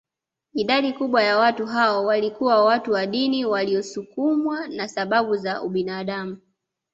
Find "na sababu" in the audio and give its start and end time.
4.67-5.37